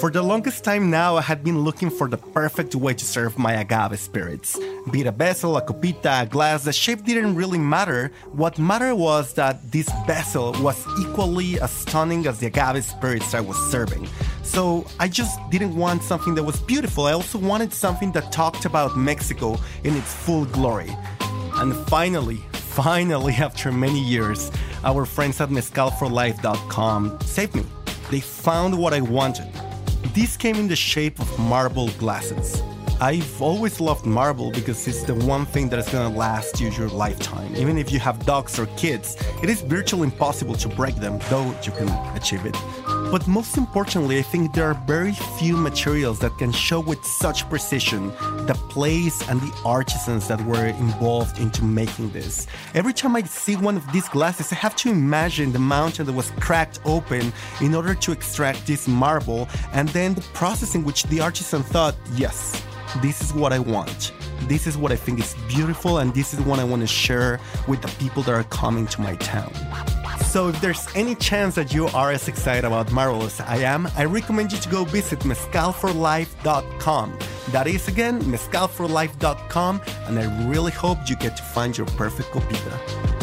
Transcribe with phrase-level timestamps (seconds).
[0.00, 3.38] For the longest time now, I had been looking for the perfect way to serve
[3.38, 4.58] my agave spirits.
[4.90, 8.10] Be it a vessel, a copita, a glass, the shape didn't really matter.
[8.32, 13.40] What mattered was that this vessel was equally as stunning as the agave spirits I
[13.40, 14.08] was serving.
[14.42, 17.04] So I just didn't want something that was beautiful.
[17.04, 20.96] I also wanted something that talked about Mexico in its full glory.
[21.56, 24.50] And finally, finally, after many years,
[24.82, 27.66] our friends at mezcalforlife.com saved me.
[28.10, 29.69] They found what I wanted.
[30.20, 32.62] This came in the shape of marble glasses.
[33.00, 36.90] I've always loved marble because it's the one thing that is gonna last you your
[36.90, 37.56] lifetime.
[37.56, 41.46] Even if you have dogs or kids, it is virtually impossible to break them, though
[41.62, 42.54] you can achieve it.
[43.10, 47.48] But most importantly, I think there are very few materials that can show with such
[47.50, 48.10] precision
[48.46, 52.46] the place and the artisans that were involved into making this.
[52.72, 56.12] Every time I see one of these glasses, I have to imagine the mountain that
[56.12, 61.02] was cracked open in order to extract this marble, and then the process in which
[61.04, 62.62] the artisan thought, yes,
[63.02, 64.12] this is what I want.
[64.42, 67.40] This is what I think is beautiful, and this is what I want to share
[67.66, 69.52] with the people that are coming to my town.
[70.30, 73.88] So, if there's any chance that you are as excited about marble as I am,
[73.96, 77.18] I recommend you to go visit mezcalforlife.com.
[77.50, 83.19] That is again mezcalforlife.com, and I really hope you get to find your perfect copita.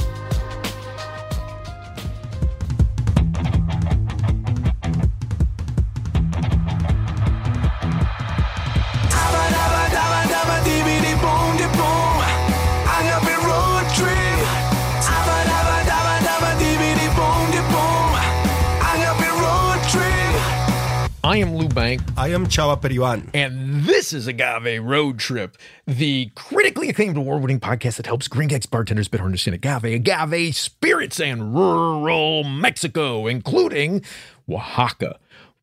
[21.78, 23.30] I am Bank, I am Chava Periban.
[23.36, 25.56] and this is Agave Road Trip,
[25.86, 30.56] the critically acclaimed award winning podcast that helps Green Gex bartenders better understand agave, agave
[30.56, 34.04] spirits, and rural Mexico, including
[34.50, 35.20] Oaxaca,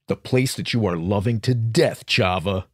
[0.07, 2.67] the place that you are loving to death, Chava.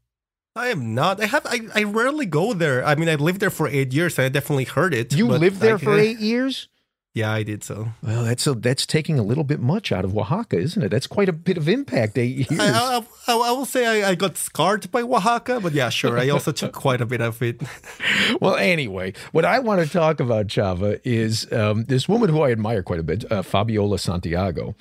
[0.55, 1.23] I am not.
[1.23, 1.47] I have.
[1.47, 2.85] I, I rarely go there.
[2.85, 4.19] I mean, I lived there for eight years.
[4.19, 5.15] I definitely heard it.
[5.15, 6.69] You lived there I- for eight years?
[7.13, 7.89] Yeah, I did so.
[8.05, 10.91] Well, that's a, that's taking a little bit much out of Oaxaca, isn't it?
[10.91, 12.17] That's quite a bit of impact.
[12.17, 12.61] Eight years.
[12.61, 16.17] I, I, I, will say I, I got scarred by Oaxaca, but yeah, sure.
[16.21, 17.63] I also took quite a bit of it.
[18.41, 22.53] well, anyway, what I want to talk about, Chava, is um, this woman who I
[22.53, 24.77] admire quite a bit, uh, Fabiola Santiago.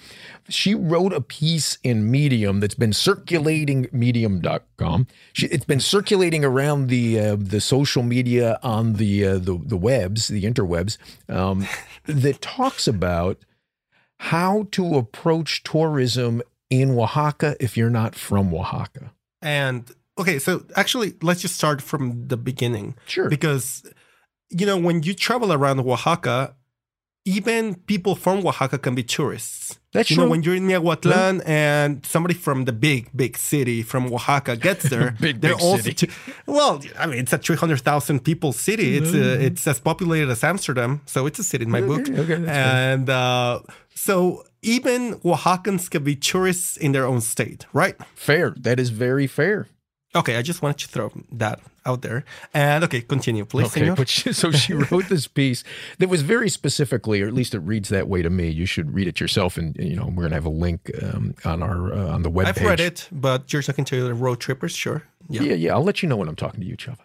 [0.50, 5.07] She wrote a piece in Medium that's been circulating, medium.com.
[5.34, 9.78] She, it's been circulating around the uh, the social media on the, uh, the, the
[9.78, 10.97] webs, the interwebs,
[11.28, 11.67] um,
[12.22, 13.38] that talks about
[14.19, 19.13] how to approach tourism in Oaxaca if you're not from Oaxaca.
[19.41, 22.96] And okay, so actually, let's just start from the beginning.
[23.06, 23.29] Sure.
[23.29, 23.84] Because,
[24.50, 26.56] you know, when you travel around Oaxaca,
[27.25, 29.80] even people from Oaxaca can be tourists.
[29.91, 30.25] That's you true.
[30.25, 34.84] know, when you're in Miahuatlan and somebody from the big, big city from Oaxaca gets
[34.90, 36.09] there, Big, they're big also city.
[36.46, 38.97] well, I mean, it's a 300,000 people city.
[38.97, 42.02] It's uh, it's as populated as Amsterdam, so it's a city in my book.
[42.02, 43.61] Okay, okay, and uh,
[43.96, 47.96] so even Oaxacans can be tourists in their own state, right?
[48.16, 48.53] Fair.
[48.58, 49.67] That is very fair.
[50.16, 52.26] Okay, I just wanted to throw that out there.
[52.53, 53.67] And okay, continue, please.
[53.67, 53.96] Okay, senor.
[53.96, 55.64] but she, so she wrote this piece
[56.00, 58.50] that was very specifically, or at least it reads that way to me.
[58.50, 61.61] You should read it yourself, and you know we're gonna have a link um, on
[61.61, 62.47] our uh, on the web.
[62.47, 65.03] I've read it, but you're talking to the road trippers, sure.
[65.29, 65.44] Yeah.
[65.44, 65.73] Yeah, yeah.
[65.73, 66.97] I'll let you know when I'm talking to you, Chava.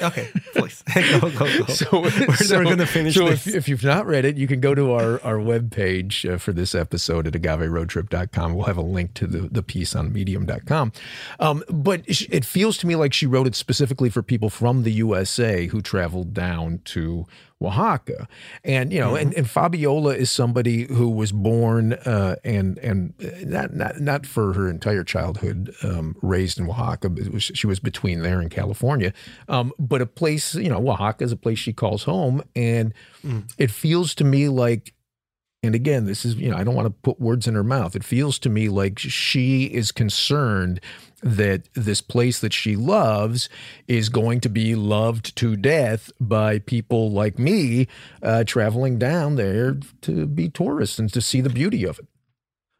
[0.00, 0.82] Okay, please.
[0.94, 1.64] go, go, go.
[1.68, 3.46] So we're, so- we're gonna finish So this.
[3.46, 6.52] if, if you've not read it, you can go to our our webpage uh, for
[6.52, 8.54] this episode at agaveroadtrip.com.
[8.54, 10.92] We'll have a link to the, the piece on medium.com.
[11.40, 14.92] Um, but it feels to me like she wrote it specifically for people from the
[14.92, 17.26] USA who traveled down to
[17.66, 18.28] Oaxaca.
[18.64, 23.14] And you know, and, and Fabiola is somebody who was born uh, and and
[23.44, 27.08] not not not for her entire childhood um, raised in Oaxaca.
[27.08, 29.12] But was, she was between there and California.
[29.48, 32.94] Um, but a place, you know, Oaxaca is a place she calls home, and
[33.58, 34.94] it feels to me like.
[35.64, 37.94] And again, this is, you know, I don't want to put words in her mouth.
[37.94, 40.80] It feels to me like she is concerned
[41.22, 43.48] that this place that she loves
[43.86, 47.86] is going to be loved to death by people like me
[48.24, 52.06] uh, traveling down there to be tourists and to see the beauty of it.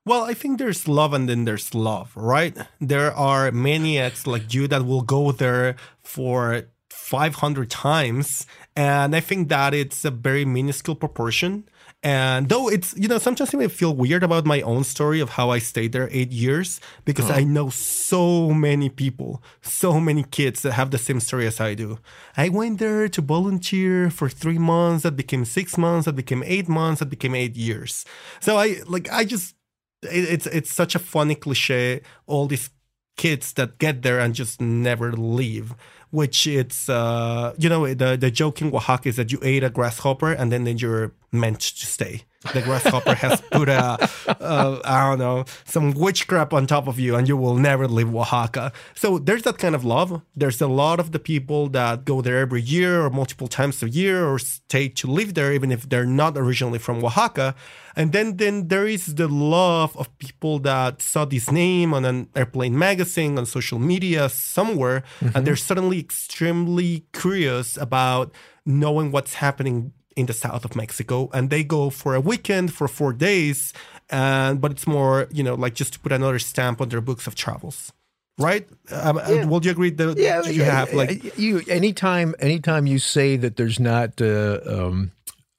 [0.05, 2.56] Well, I think there's love and then there's love, right?
[2.81, 8.46] There are maniacs like you that will go there for 500 times.
[8.75, 11.69] And I think that it's a very minuscule proportion.
[12.02, 15.31] And though it's, you know, sometimes I may feel weird about my own story of
[15.31, 20.62] how I stayed there eight years because I know so many people, so many kids
[20.62, 22.00] that have the same story as I do.
[22.37, 26.69] I went there to volunteer for three months, that became six months, that became eight
[26.69, 28.04] months, that became eight years.
[28.40, 29.54] So I, like, I just,
[30.02, 32.02] it, it's, it's such a funny cliche.
[32.26, 32.70] All these
[33.16, 35.75] kids that get there and just never leave
[36.10, 39.70] which it's uh you know the the joke in Oaxaca is that you ate a
[39.70, 42.25] grasshopper and then then you're meant to stay.
[42.52, 47.14] The grasshopper has put a uh, I don't know some witchcraft on top of you
[47.14, 48.73] and you will never leave Oaxaca.
[48.94, 50.23] So there's that kind of love.
[50.34, 53.88] There's a lot of the people that go there every year or multiple times a
[53.88, 57.55] year or stay to live there even if they're not originally from Oaxaca.
[57.94, 62.28] And then then there is the love of people that saw this name on an
[62.35, 65.05] airplane magazine on social media somewhere
[65.35, 68.32] and they're suddenly extremely curious about
[68.67, 72.88] knowing what's happening in the south of Mexico and they go for a weekend for
[72.88, 73.73] 4 days
[74.11, 77.26] and but it's more, you know, like just to put another stamp on their books
[77.26, 77.93] of travels.
[78.38, 78.67] Right?
[78.91, 79.44] Um, Yeah.
[79.44, 80.17] Will you agree that
[80.53, 85.12] you have like you anytime anytime you say that there's not uh, um,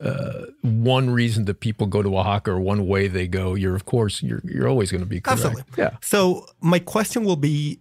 [0.04, 3.86] uh, one reason that people go to Oaxaca or one way they go, you're of
[3.86, 5.46] course you're you're always going to be correct.
[5.46, 5.64] Absolutely.
[5.78, 5.92] Yeah.
[6.02, 7.80] So my question will be: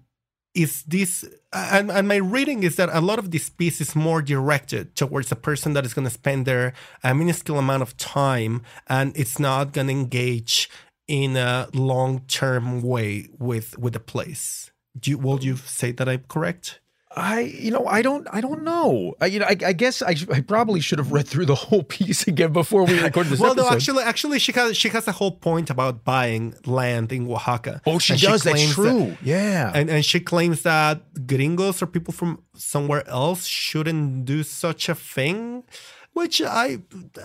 [0.55, 4.23] Is this and, and my reading is that a lot of this piece is more
[4.23, 6.73] directed towards a person that is going to spend their
[7.03, 10.71] a minuscule amount of time, and it's not going to engage
[11.07, 14.71] in a long-term way with with the place.
[14.99, 16.81] Do you, will you say that I'm correct?
[17.15, 19.15] I, you know, I don't, I don't know.
[19.21, 21.55] I, you know, I, I guess I, sh- I probably should have read through the
[21.55, 23.69] whole piece again before we recorded this well, episode.
[23.69, 27.83] no, actually, actually, she has she has a whole point about buying land in Oaxaca.
[27.87, 28.43] oh, she And does.
[28.45, 29.17] That's claims that- true.
[29.23, 29.73] yeah.
[29.75, 34.95] and and she claims that gringos or people from somewhere else shouldn't do such a
[34.95, 35.65] thing,
[36.15, 36.79] which I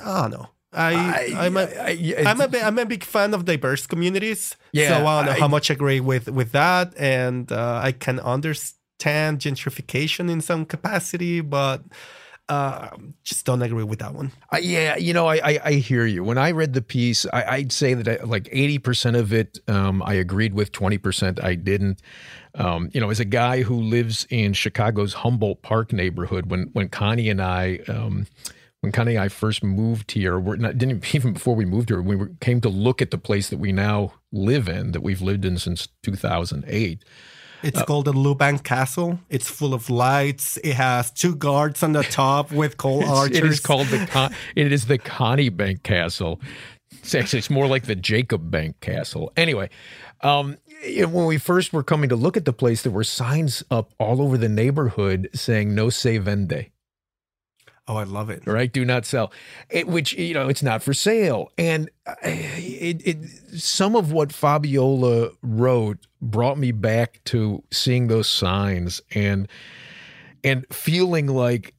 [0.04, 0.48] I don't know.
[0.74, 3.88] I, I- I'm a I- yeah, I'm a bi- I'm a big fan of diverse
[3.88, 4.58] communities.
[4.74, 7.80] Yeah, so I don't know I- how much I agree with with that, and uh,
[7.84, 11.84] I can understand gentrification in some capacity, but
[12.50, 12.90] uh,
[13.24, 14.32] just don't agree with that one.
[14.52, 16.24] I, yeah, you know, I, I I hear you.
[16.24, 19.60] When I read the piece, I, I'd say that I, like eighty percent of it,
[19.68, 20.72] um, I agreed with.
[20.72, 22.02] Twenty percent, I didn't.
[22.56, 26.90] Um, you know, as a guy who lives in Chicago's Humboldt Park neighborhood, when when
[26.90, 27.80] Connie and I.
[27.88, 28.28] Um,
[28.82, 32.00] when Connie and I first moved here, we're not didn't even before we moved here,
[32.00, 35.22] we were, came to look at the place that we now live in, that we've
[35.22, 37.04] lived in since 2008.
[37.64, 39.20] It's called the Lou Bank Castle.
[39.30, 40.58] It's full of lights.
[40.58, 43.38] It has two guards on the top with coal archers.
[43.38, 46.40] It is called the Con- it is the Connie Bank Castle.
[47.00, 49.32] It's actually it's more like the Jacob Bank Castle.
[49.36, 49.70] Anyway,
[50.22, 53.94] um, when we first were coming to look at the place, there were signs up
[54.00, 56.70] all over the neighborhood saying "No se vende."
[57.88, 58.46] Oh, I love it.
[58.46, 58.72] right?
[58.72, 59.32] Do not sell,
[59.70, 61.52] it, which you know it's not for sale.
[61.58, 63.26] And uh, it, it
[63.60, 69.48] some of what Fabiola wrote brought me back to seeing those signs and
[70.44, 71.76] and feeling like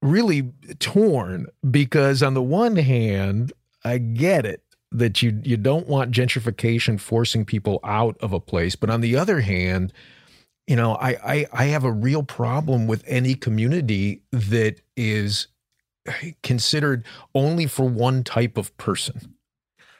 [0.00, 3.52] really torn because on the one hand,
[3.84, 8.76] I get it that you you don't want gentrification forcing people out of a place,
[8.76, 9.92] but on the other hand,
[10.66, 15.48] you know, I, I I have a real problem with any community that is
[16.06, 17.04] eh, considered
[17.34, 19.33] only for one type of person.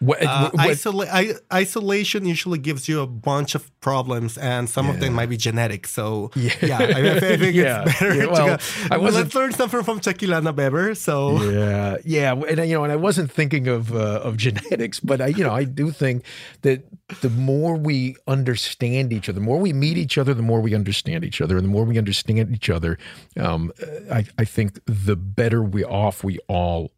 [0.05, 4.89] What, Uh, what- isola- I- isolation usually gives you a bunch of problems, and some
[4.91, 5.87] of them might be genetic.
[5.87, 6.53] So, Yeah.
[6.63, 7.83] yeah, I, I think Yeah.
[7.87, 8.59] it's better Yeah, well.
[8.91, 10.95] I wasn't- Let's learn something from Tequilana Weber.
[10.95, 15.21] So, yeah, yeah, and you know, and I wasn't thinking of uh, of genetics, but
[15.21, 16.25] I, you know, I do think
[16.63, 16.83] that
[17.21, 20.75] the more we understand each other, the more we meet each other, the more we
[20.75, 22.99] understand each other, and the more we understand each other,
[23.39, 23.73] um,
[24.11, 26.91] I, I think the better we off we all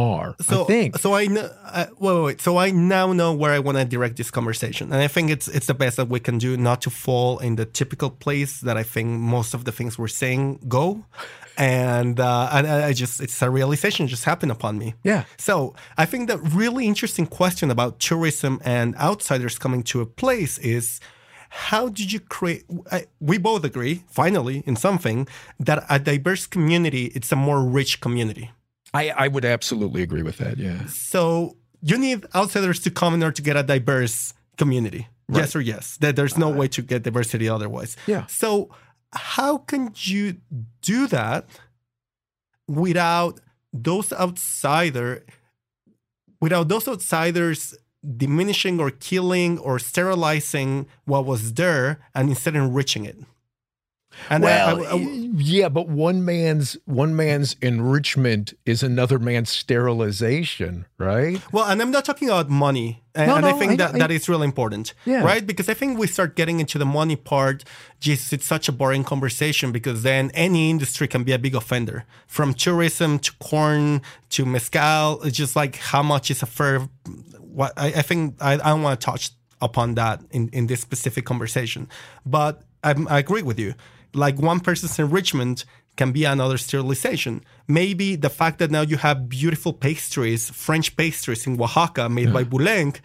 [0.00, 0.34] are.
[0.40, 0.98] So I think.
[0.98, 1.14] so.
[1.14, 1.50] I know.
[1.64, 2.40] Uh, wait, wait.
[2.40, 5.48] So I now know where I want to direct this conversation, and I think it's
[5.48, 8.76] it's the best that we can do, not to fall in the typical place that
[8.76, 11.04] I think most of the things we're saying go,
[11.56, 14.94] and uh, and I just it's a realization just happened upon me.
[15.04, 15.24] Yeah.
[15.36, 20.58] So I think the really interesting question about tourism and outsiders coming to a place
[20.58, 21.00] is.
[21.52, 22.62] How did you create?
[22.92, 25.26] I, we both agree, finally, in something
[25.58, 28.52] that a diverse community it's a more rich community.
[28.92, 30.58] I, I would absolutely agree with that.
[30.58, 30.86] Yeah.
[30.86, 35.08] So you need outsiders to come in order to get a diverse community.
[35.32, 35.96] Yes or yes.
[35.98, 37.96] That there's no way to get diversity otherwise.
[38.06, 38.26] Yeah.
[38.26, 38.74] So
[39.12, 40.38] how can you
[40.82, 41.46] do that
[42.66, 43.40] without
[43.72, 45.24] those outsider
[46.40, 47.76] without those outsiders
[48.16, 53.18] diminishing or killing or sterilizing what was there and instead enriching it?
[54.28, 60.86] And Well, I- I- yeah, but one man's one man's enrichment is another man's sterilization,
[60.98, 61.40] right?
[61.52, 63.98] Well, and I'm not talking about money, and, No, and I think I- that I-
[63.98, 65.22] that is really important, Yeah.
[65.22, 65.46] right?
[65.46, 67.64] Because I think we start getting into the money part.
[68.00, 72.04] Just it's such a boring conversation because then any industry can be a big offender,
[72.26, 75.22] from tourism to corn to mezcal.
[75.22, 76.88] It's just like how much is a fair.
[77.38, 80.80] What I, I think I, I don't want to touch upon that in in this
[80.80, 81.88] specific conversation,
[82.24, 83.74] but I, I agree with you.
[84.12, 85.64] Like one person's enrichment
[85.96, 87.44] can be another sterilization.
[87.68, 92.44] Maybe the fact that now you have beautiful pastries, French pastries in Oaxaca made by
[92.44, 93.00] Boulenc,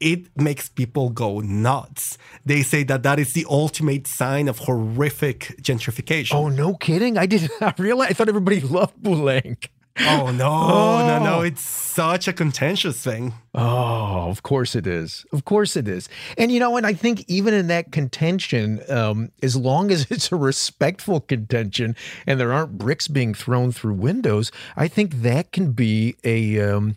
[0.00, 2.16] it makes people go nuts.
[2.46, 6.34] They say that that is the ultimate sign of horrific gentrification.
[6.34, 7.18] Oh, no kidding!
[7.18, 8.10] I did not realize.
[8.10, 9.68] I thought everybody loved Boulenc.
[10.00, 11.06] Oh, no, oh.
[11.06, 11.40] no, no.
[11.42, 13.34] It's such a contentious thing.
[13.54, 15.26] Oh, of course it is.
[15.32, 16.08] Of course it is.
[16.36, 20.30] And you know, and I think even in that contention, um, as long as it's
[20.30, 25.72] a respectful contention and there aren't bricks being thrown through windows, I think that can
[25.72, 26.96] be a um,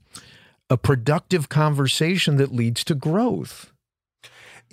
[0.69, 3.70] a productive conversation that leads to growth.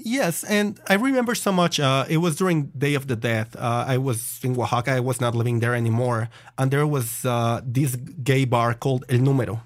[0.01, 1.81] Yes, and I remember so much.
[1.81, 3.57] Uh, it was during Day of the Death.
[3.57, 4.93] Uh, I was in Oaxaca.
[4.93, 9.19] I was not living there anymore, and there was uh, this gay bar called El
[9.19, 9.61] Número.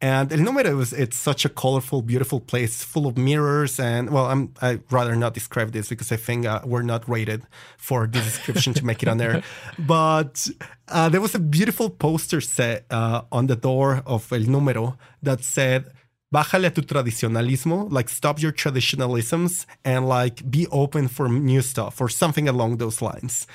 [0.00, 3.78] And El Número was it's such a colorful, beautiful place, full of mirrors.
[3.78, 7.42] And well, I'm I rather not describe this because I think uh, we're not rated
[7.78, 9.42] for the description to make it on there.
[9.78, 10.46] But
[10.88, 15.42] uh, there was a beautiful poster set uh, on the door of El Número that
[15.42, 15.90] said
[16.34, 22.00] bájale a tu tradicionalismo, like stop your traditionalisms and like be open for new stuff
[22.00, 23.46] or something along those lines.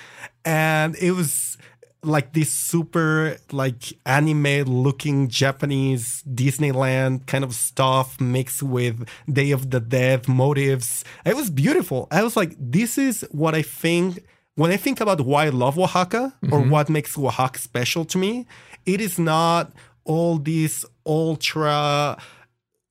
[0.45, 1.57] And it was
[2.01, 9.69] like this super like anime looking Japanese Disneyland kind of stuff mixed with Day of
[9.71, 11.03] the Dead motives.
[11.25, 12.07] It was beautiful.
[12.12, 14.24] I was like, this is what I think
[14.55, 16.69] when I think about why I love Oaxaca or mm-hmm.
[16.69, 18.48] what makes Oaxaca special to me.
[18.86, 19.74] It is not
[20.05, 22.17] all these ultra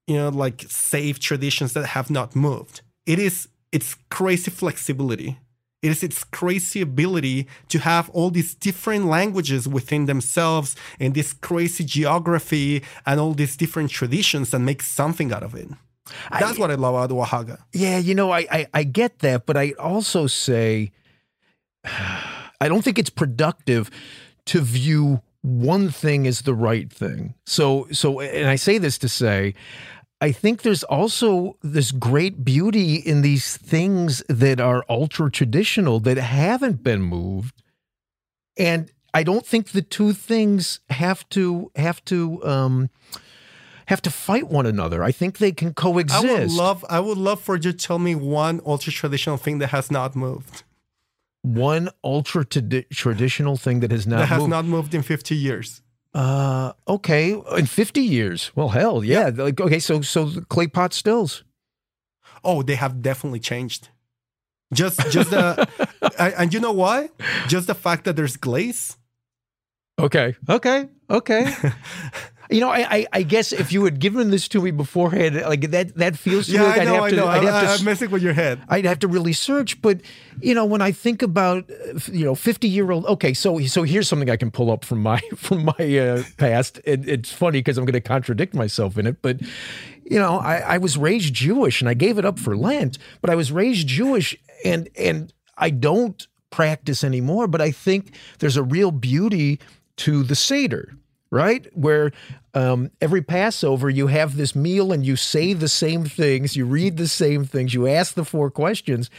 [0.08, 2.80] you know like safe traditions that have not moved.
[3.06, 5.38] It is its crazy flexibility.
[5.80, 11.32] It is its crazy ability to have all these different languages within themselves and this
[11.32, 15.68] crazy geography and all these different traditions and make something out of it.
[16.32, 17.64] That's what i love about oaxaca.
[17.72, 20.90] Yeah, you know, I, I I get that, but I also say
[21.84, 23.90] I don't think it's productive
[24.46, 27.34] to view one thing as the right thing.
[27.46, 29.54] So so and I say this to say
[30.20, 36.16] I think there's also this great beauty in these things that are ultra traditional that
[36.16, 37.62] haven't been moved.
[38.56, 42.90] And I don't think the two things have to have to um
[43.86, 45.02] have to fight one another.
[45.02, 46.24] I think they can coexist.
[46.24, 49.58] i would love i would love for you to tell me one ultra traditional thing
[49.58, 50.62] that has not moved
[51.42, 54.50] one ultra tradi- traditional thing that has not that has moved.
[54.50, 55.82] not moved in 50 years
[56.14, 58.50] uh, okay, in fifty years.
[58.54, 59.30] Well, hell, yeah.
[59.34, 61.44] Like, okay, so so the clay pot stills.
[62.44, 63.88] oh they have definitely changed
[64.72, 65.66] just just the
[66.38, 67.08] and you know why
[67.48, 68.96] just the fact that there's glaze
[69.98, 71.52] Okay, okay, okay.
[72.50, 75.70] you know, I, I I guess if you had given this to me beforehand, like
[75.70, 77.26] that that feels to me yeah like i know would have i to know.
[77.26, 78.60] I'd I, have to I, i'm messing with your head.
[78.68, 80.00] I'd have to really search, but
[80.40, 81.68] you know, when I think about
[82.10, 85.02] you know fifty year old, okay, so so here's something I can pull up from
[85.02, 86.80] my from my uh, past.
[86.84, 89.40] It, it's funny because I'm going to contradict myself in it, but
[90.04, 93.28] you know, I, I was raised Jewish and I gave it up for Lent, but
[93.28, 98.62] I was raised Jewish and and I don't practice anymore, but I think there's a
[98.62, 99.60] real beauty
[99.96, 100.94] to the Seder
[101.30, 101.66] right?
[101.76, 102.12] Where
[102.54, 106.96] um, every Passover you have this meal and you say the same things, you read
[106.96, 109.10] the same things, you ask the four questions.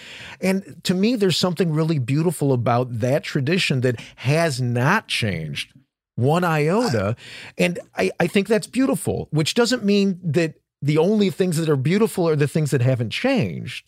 [0.42, 5.74] And to me, there's something really beautiful about that tradition that has not changed
[6.16, 7.16] one iota.
[7.58, 11.78] And I, I think that's beautiful, which doesn't mean that the only things that are
[11.78, 13.86] beautiful are the things that haven't changed.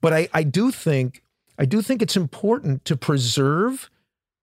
[0.00, 1.22] But I, I do think
[1.58, 3.90] I do think it's important to preserve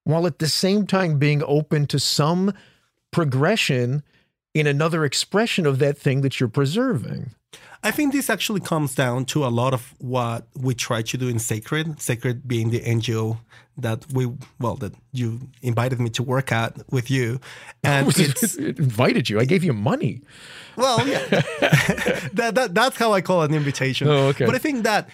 [0.03, 2.53] while at the same time being open to some
[3.15, 4.03] progression
[4.53, 7.34] in another expression of that thing that you're preserving.
[7.81, 11.29] I think this actually comes down to a lot of what we try to do
[11.29, 13.38] in Sacred, Sacred being the NGO
[13.77, 14.29] that we,
[14.60, 17.39] well, that you invited me to work at with you.
[17.86, 19.39] And it invited you.
[19.39, 20.19] I gave you money.
[20.75, 21.19] Well, yeah.
[22.34, 24.10] that, that, that's how I call an invitation.
[24.10, 24.45] Oh, okay.
[24.45, 25.07] But I think that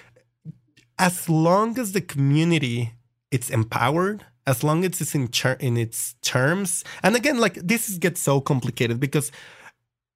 [0.98, 2.94] as long as the community
[3.30, 7.90] it's empowered, as long as it's in, ter- in its terms, and again, like this
[7.98, 9.32] gets so complicated because,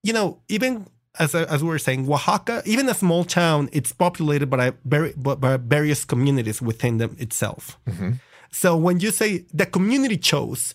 [0.03, 0.88] you know, even
[1.20, 5.58] as, as we were saying, Oaxaca, even a small town, it's populated by, by, by
[5.58, 7.77] various communities within them itself.
[7.88, 8.13] Mm-hmm.
[8.51, 10.74] So when you say the community chose,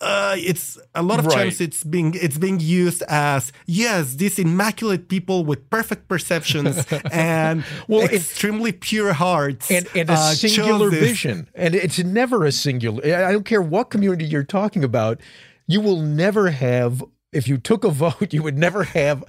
[0.00, 1.34] uh, it's a lot of right.
[1.34, 7.64] times it's being it's being used as yes these immaculate people with perfect perceptions and
[7.88, 13.02] well, extremely pure hearts and, and a uh, singular vision and it's never a singular
[13.04, 15.20] i don't care what community you're talking about
[15.66, 19.22] you will never have if you took a vote you would never have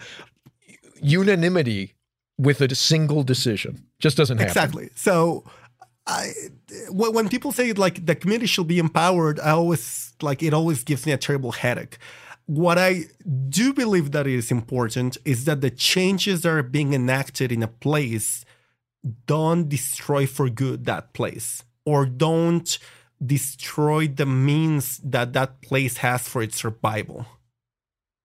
[1.01, 1.95] unanimity
[2.41, 3.85] with a single decision.
[3.99, 4.49] Just doesn't happen.
[4.49, 4.89] Exactly.
[4.95, 5.43] So
[6.07, 6.31] I,
[6.89, 11.05] when people say like the community should be empowered, I always like it always gives
[11.05, 11.97] me a terrible headache.
[12.47, 13.05] What I
[13.49, 17.67] do believe that is important is that the changes that are being enacted in a
[17.67, 18.43] place
[19.25, 22.77] don't destroy for good that place or don't
[23.23, 27.25] destroy the means that that place has for its survival.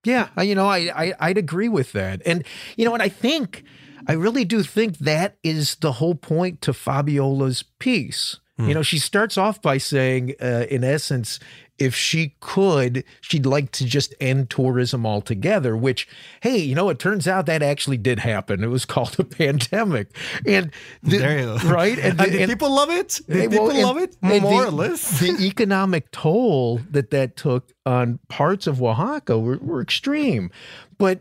[0.04, 2.44] Yeah, you know, I, I I'd agree with that, and
[2.76, 3.64] you know, and I think
[4.08, 8.38] I really do think that is the whole point to Fabiola's piece.
[8.58, 8.68] Mm.
[8.68, 11.38] You know, she starts off by saying, uh, in essence,
[11.78, 16.08] if she could, she'd like to just end tourism altogether, which,
[16.40, 18.64] hey, you know, it turns out that actually did happen.
[18.64, 20.16] It was called a pandemic.
[20.46, 20.70] And
[21.02, 21.68] the, there you go.
[21.68, 21.98] Right.
[21.98, 23.20] And, and, and people love it?
[23.28, 24.16] Well, people love it?
[24.22, 25.20] More the, or less.
[25.20, 30.50] the economic toll that that took on parts of Oaxaca were, were extreme.
[30.96, 31.20] But,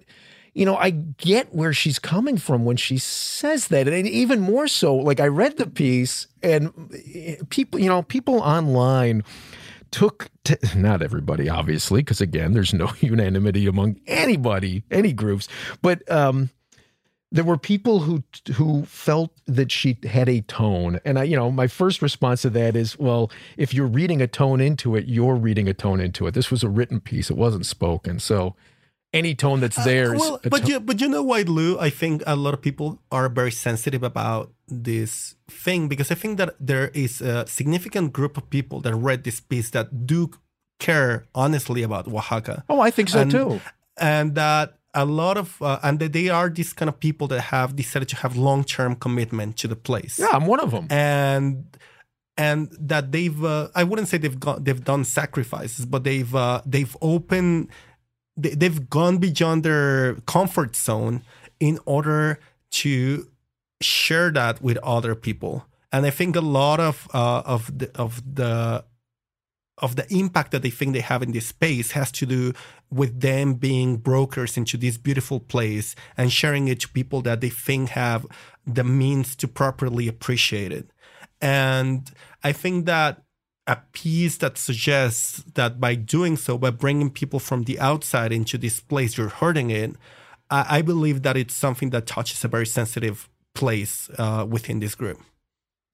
[0.56, 3.88] you know, I get where she's coming from when she says that.
[3.90, 6.72] And even more so, like I read the piece and
[7.14, 9.24] eh, people, you know, people online
[9.92, 15.48] took to, not everybody obviously because again there's no unanimity among anybody any groups
[15.82, 16.50] but um
[17.32, 18.24] there were people who
[18.56, 21.00] who felt that she had a tone.
[21.06, 24.28] And i you know my first response to that is well if you're reading a
[24.28, 26.34] tone into it you're reading a tone into it.
[26.34, 27.30] This was a written piece.
[27.30, 28.20] It wasn't spoken.
[28.20, 28.56] So
[29.16, 30.16] any tone that's there.
[30.16, 31.80] Uh, well, but you, but you know why, Lou?
[31.80, 36.38] I think a lot of people are very sensitive about this thing because I think
[36.38, 40.32] that there is a significant group of people that read this piece that do
[40.80, 42.64] care honestly about Oaxaca.
[42.70, 43.62] Oh, I think so and, too.
[43.98, 47.42] And that a lot of uh, and that they are these kind of people that
[47.42, 50.20] have decided to have long term commitment to the place.
[50.20, 50.88] Yeah, I'm one of them.
[50.90, 51.78] And
[52.38, 56.62] and that they've uh, I wouldn't say they've got they've done sacrifices, but they've uh,
[56.66, 57.70] they've opened
[58.38, 61.22] they've gone beyond their comfort zone
[61.60, 63.30] in order to
[63.82, 65.66] share that with other people.
[65.92, 68.84] And i think a lot of uh, of the of the
[69.78, 72.54] of the impact that they think they have in this space has to do
[72.90, 77.50] with them being brokers into this beautiful place and sharing it to people that they
[77.50, 78.26] think have
[78.66, 80.90] the means to properly appreciate it.
[81.42, 82.12] And
[82.44, 83.25] i think that
[83.68, 88.58] a piece that suggests that by doing so, by bringing people from the outside into
[88.58, 89.96] this place, you're hurting it.
[90.50, 94.94] I, I believe that it's something that touches a very sensitive place uh, within this
[94.94, 95.20] group.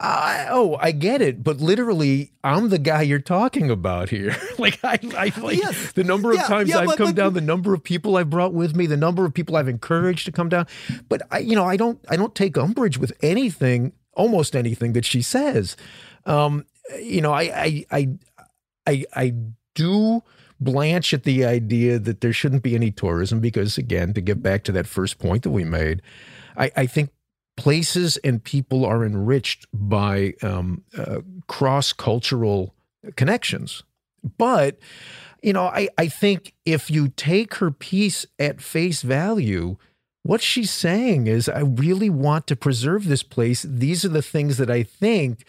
[0.03, 4.35] Uh, oh, I get it, but literally, I'm the guy you're talking about here.
[4.57, 5.91] like, I, I like yes.
[5.91, 8.17] the number of yeah, times yeah, I've but, come but, down, the number of people
[8.17, 10.65] I've brought with me, the number of people I've encouraged to come down.
[11.07, 15.05] But I, you know, I don't, I don't take umbrage with anything, almost anything that
[15.05, 15.77] she says.
[16.25, 16.65] Um,
[17.01, 18.09] you know, I, I, I,
[18.87, 19.33] I, I
[19.75, 20.23] do
[20.59, 24.63] blanch at the idea that there shouldn't be any tourism because, again, to get back
[24.63, 26.01] to that first point that we made,
[26.55, 27.09] I, I think
[27.57, 32.75] places and people are enriched by um, uh, cross cultural
[33.15, 33.83] connections.
[34.37, 34.77] But,
[35.41, 39.77] you know, I, I think if you take her piece at face value,
[40.23, 43.65] what she's saying is, I really want to preserve this place.
[43.67, 45.45] These are the things that I think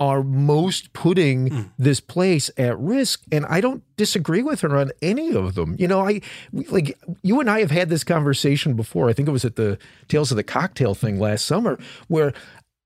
[0.00, 1.70] are most putting mm.
[1.78, 5.86] this place at risk and i don't disagree with her on any of them you
[5.86, 6.20] know i
[6.52, 9.78] like you and i have had this conversation before i think it was at the
[10.08, 11.78] tales of the cocktail thing last summer
[12.08, 12.32] where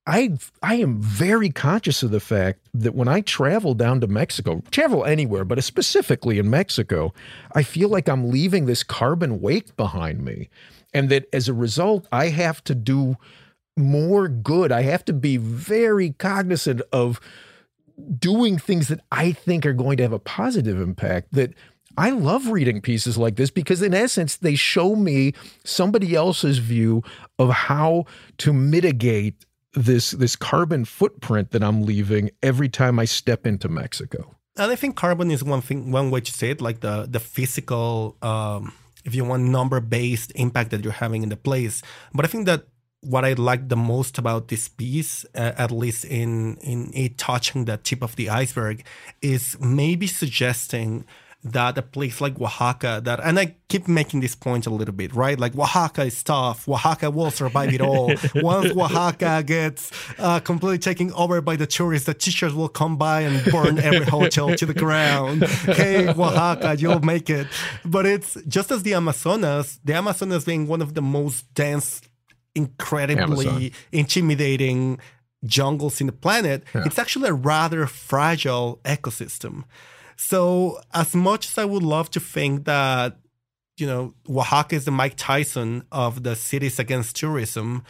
[0.08, 4.62] I I am very conscious of the fact that when I travel down to Mexico,
[4.70, 7.12] travel anywhere, but specifically in Mexico,
[7.54, 10.48] I feel like I'm leaving this carbon wake behind me.
[10.94, 13.18] And that as a result, I have to do
[13.78, 14.72] more good.
[14.72, 17.20] I have to be very cognizant of
[18.18, 21.32] doing things that I think are going to have a positive impact.
[21.32, 21.54] That
[21.96, 27.02] I love reading pieces like this because, in essence, they show me somebody else's view
[27.38, 28.06] of how
[28.38, 34.34] to mitigate this this carbon footprint that I'm leaving every time I step into Mexico.
[34.56, 37.20] And I think carbon is one thing, one way to say it, like the the
[37.20, 38.72] physical, um,
[39.04, 41.82] if you want, number based impact that you're having in the place.
[42.14, 42.66] But I think that
[43.00, 47.64] what I like the most about this piece, uh, at least in in it touching
[47.64, 48.84] the tip of the iceberg,
[49.22, 51.04] is maybe suggesting
[51.44, 55.14] that a place like Oaxaca that and I keep making this point a little bit,
[55.14, 55.38] right?
[55.38, 56.68] Like Oaxaca is tough.
[56.68, 58.12] Oaxaca will survive it all.
[58.34, 63.20] Once Oaxaca gets uh, completely taken over by the tourists, the teachers will come by
[63.20, 65.44] and burn every hotel to the ground.
[65.44, 67.46] Hey, Oaxaca, you'll make it.
[67.84, 72.02] But it's just as the Amazonas, the Amazonas being one of the most dense,
[72.54, 73.70] incredibly Amazon.
[73.92, 74.98] intimidating
[75.44, 76.82] jungles in the planet, yeah.
[76.84, 79.64] it's actually a rather fragile ecosystem.
[80.16, 83.18] So, as much as I would love to think that,
[83.76, 87.84] you know, Oaxaca is the Mike Tyson of the cities against tourism,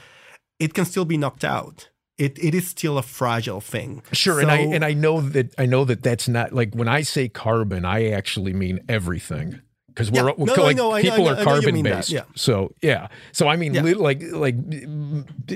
[0.59, 1.89] it can still be knocked out.
[2.19, 4.03] It, it is still a fragile thing.
[4.13, 6.89] Sure, so, and I and I know that I know that that's not like when
[6.89, 9.63] I say carbon, I actually mean everything
[9.99, 10.35] because we're, yeah.
[10.39, 12.11] we're no, like no, no, people are carbon based.
[12.11, 12.23] Yeah.
[12.37, 13.09] So yeah.
[13.33, 13.83] So I mean, yeah.
[13.97, 14.55] like like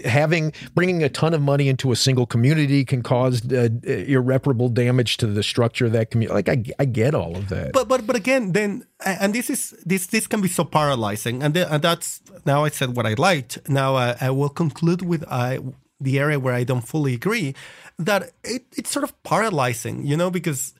[0.04, 5.16] having bringing a ton of money into a single community can cause uh, irreparable damage
[5.18, 6.34] to the structure of that community.
[6.34, 7.72] Like I, I get all of that.
[7.72, 11.40] But but but again, then and this is this this can be so paralyzing.
[11.44, 13.68] And, the, and that's now I said what I liked.
[13.68, 15.60] Now I, I will conclude with I
[16.00, 17.54] the area where I don't fully agree
[17.96, 20.74] that it, it's sort of paralyzing, you know, because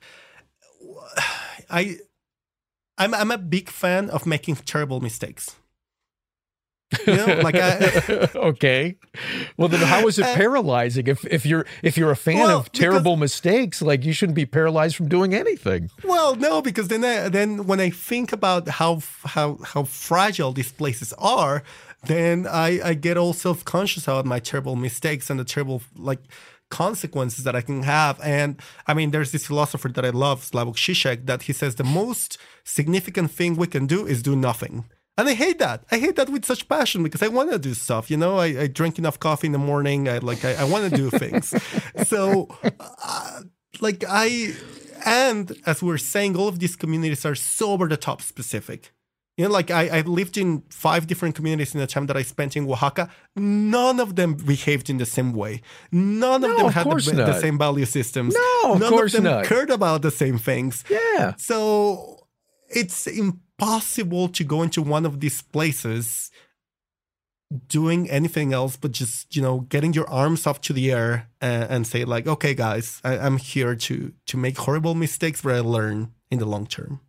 [1.69, 1.99] I
[2.97, 5.55] I'm I'm a big fan of making terrible mistakes.
[7.07, 8.95] You know, like I, okay.
[9.57, 11.07] Well, then how is it uh, paralyzing?
[11.07, 14.35] If if you're if you're a fan well, of terrible because, mistakes, like you shouldn't
[14.35, 15.89] be paralyzed from doing anything.
[16.03, 20.71] Well, no, because then I, then when I think about how how how fragile these
[20.71, 21.63] places are,
[22.05, 26.19] then I I get all self conscious about my terrible mistakes and the terrible like
[26.73, 28.19] consequences that I can have.
[28.23, 28.59] And
[28.89, 32.39] I mean, there's this philosopher that I love, Slavoj Žižek, that he says the most
[32.63, 34.85] significant thing we can do is do nothing.
[35.17, 35.83] And I hate that.
[35.91, 38.09] I hate that with such passion because I want to do stuff.
[38.09, 40.09] You know, I, I drink enough coffee in the morning.
[40.09, 41.53] I like, I, I want to do things.
[42.07, 42.47] so,
[42.79, 43.41] uh,
[43.79, 44.55] like, I,
[45.05, 48.92] and as we're saying, all of these communities are so over the top specific.
[49.37, 52.21] You know, like I, I lived in five different communities in the time that I
[52.21, 53.09] spent in Oaxaca.
[53.35, 55.61] None of them behaved in the same way.
[55.91, 58.35] None of no, them had of the, the, same value systems.
[58.35, 59.45] No, of None course of them not.
[59.45, 60.83] cared about the same things.
[60.87, 61.33] Yeah.
[61.37, 62.27] So
[62.69, 66.29] it's impossible to go into one of these places
[67.67, 71.63] doing anything else but just you know getting your arms up to the air and,
[71.69, 75.59] and say like okay guys I, i'm here to to make horrible mistakes but i
[75.59, 77.01] learn in the long term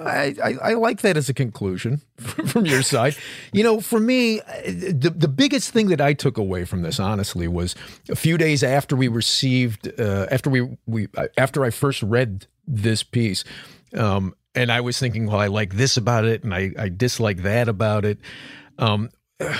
[0.00, 3.14] I, I, I, like that as a conclusion from your side.
[3.52, 7.46] You know, for me, the, the biggest thing that I took away from this, honestly,
[7.46, 7.74] was
[8.08, 13.02] a few days after we received, uh, after we, we, after I first read this
[13.02, 13.44] piece,
[13.94, 17.42] um, and I was thinking, well, I like this about it, and I, I dislike
[17.42, 18.18] that about it.
[18.78, 19.10] Um,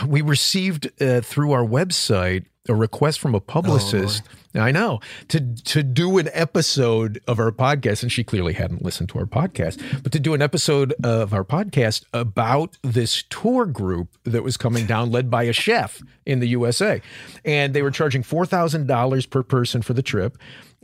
[0.06, 4.22] we received uh, through our website a request from a publicist.
[4.24, 8.82] Oh, I know to to do an episode of our podcast, and she clearly hadn't
[8.82, 13.64] listened to our podcast, but to do an episode of our podcast about this tour
[13.66, 17.00] group that was coming down, led by a chef in the USA,
[17.44, 20.36] and they were charging four thousand dollars per person for the trip.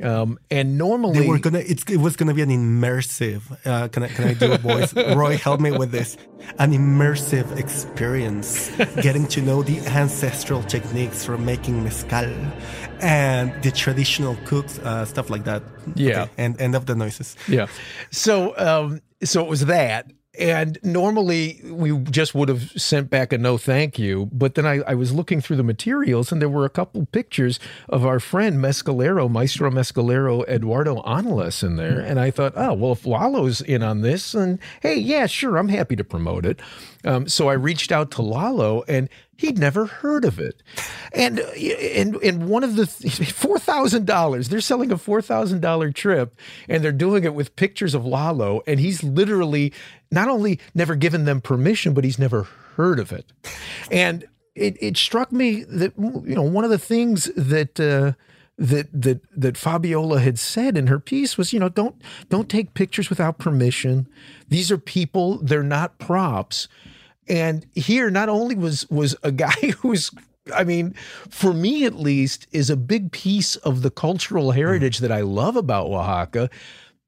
[0.03, 1.59] Um, and normally they were gonna.
[1.59, 3.43] it was gonna be an immersive.
[3.67, 4.95] Uh, can I can I do a voice?
[5.17, 6.17] Roy, help me with this.
[6.61, 8.71] An immersive experience,
[9.03, 12.33] getting to know the ancestral techniques for making mezcal
[13.01, 15.63] and the traditional cooks, uh, stuff like that.
[15.95, 16.23] Yeah.
[16.23, 17.37] Okay, and end of the noises.
[17.49, 17.67] Yeah.
[18.11, 23.39] So um, so it was that, and normally we just would have sent back a
[23.39, 24.29] no thank you.
[24.33, 27.59] But then I, I, was looking through the materials and there were a couple pictures
[27.89, 31.99] of our friend Mezcalero, Maestro Mezcalero Eduardo Ángeles in there.
[31.99, 35.69] And I thought, oh, well, if Lalo's in on this, and hey, yeah, sure, I'm
[35.69, 36.61] happy to promote it.
[37.05, 39.09] Um, so I reached out to Lalo and
[39.39, 40.65] He'd never heard of it.
[41.13, 42.87] And and and one of the
[43.37, 46.35] four thousand dollars, they're selling a four thousand dollar trip,
[46.69, 49.73] and they're doing it with pictures of Lalo, and he's literally
[50.11, 53.27] not only never given them permission, but he's never heard of it.
[53.93, 58.15] And it, it struck me that you know one of the things that uh,
[58.59, 61.95] that that that Fabiola had said in her piece was you know don't
[62.29, 64.09] don't take pictures without permission.
[64.49, 66.69] These are people; they're not props.
[67.29, 70.11] And here, not only was was a guy who's
[70.55, 70.95] I mean,
[71.29, 75.57] for me at least, is a big piece of the cultural heritage that I love
[75.57, 76.51] about Oaxaca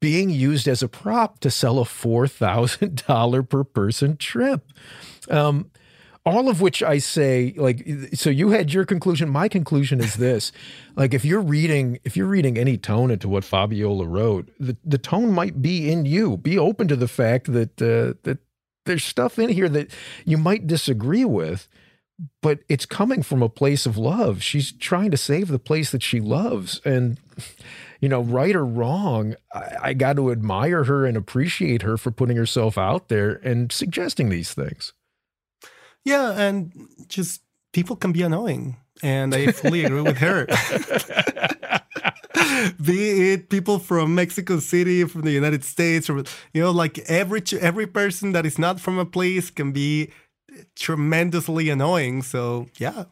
[0.00, 4.72] being used as a prop to sell a $4,000 per person trip.
[5.30, 5.70] Um,
[6.26, 9.28] all of which I say, like, so you had your conclusion.
[9.28, 10.52] My conclusion is this:
[10.96, 14.98] like, if you're reading, if you're reading any tone into what Fabiola wrote, the, the
[14.98, 16.36] tone might be in you.
[16.36, 18.38] Be open to the fact that uh, that
[18.84, 19.90] there's stuff in here that
[20.24, 21.68] you might disagree with,
[22.42, 24.42] but it's coming from a place of love.
[24.42, 27.18] She's trying to save the place that she loves, and
[28.00, 32.10] you know, right or wrong, I, I got to admire her and appreciate her for
[32.10, 34.92] putting herself out there and suggesting these things.
[36.04, 36.72] Yeah, and
[37.08, 40.46] just people can be annoying, and I fully agree with her.
[42.82, 47.42] be it people from Mexico City, from the United States, or you know, like every
[47.60, 50.10] every person that is not from a place can be
[50.76, 52.22] tremendously annoying.
[52.22, 53.04] So yeah.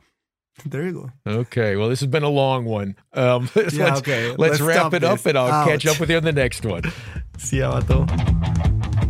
[0.66, 1.32] There you go.
[1.40, 1.76] Okay.
[1.76, 2.96] Well, this has been a long one.
[3.12, 4.30] Um, let's, yeah, okay.
[4.30, 5.68] Let's, let's wrap it up, and I'll Ouch.
[5.68, 6.82] catch up with you on the next one.
[7.38, 8.67] See ya, vato.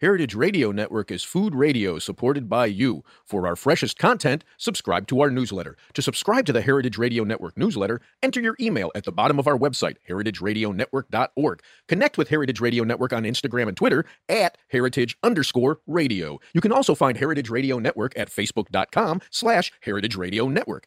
[0.00, 3.04] Heritage Radio Network is food radio supported by you.
[3.26, 5.76] For our freshest content, subscribe to our newsletter.
[5.92, 9.46] To subscribe to the Heritage Radio Network newsletter, enter your email at the bottom of
[9.46, 11.62] our website, heritageradionetwork.org.
[11.86, 16.40] Connect with Heritage Radio Network on Instagram and Twitter at heritage underscore radio.
[16.54, 20.86] You can also find Heritage Radio Network at facebook.com slash heritage radio network.